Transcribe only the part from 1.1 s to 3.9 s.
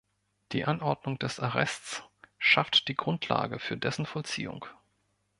des Arrests schafft die Grundlage für